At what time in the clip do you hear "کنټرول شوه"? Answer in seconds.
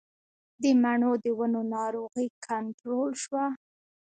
2.47-3.45